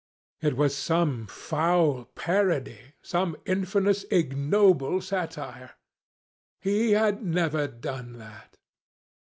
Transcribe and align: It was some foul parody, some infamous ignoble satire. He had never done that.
It 0.41 0.57
was 0.57 0.75
some 0.75 1.27
foul 1.27 2.05
parody, 2.15 2.95
some 3.03 3.37
infamous 3.45 4.03
ignoble 4.09 4.99
satire. 4.99 5.75
He 6.59 6.93
had 6.93 7.21
never 7.21 7.67
done 7.67 8.13
that. 8.17 8.57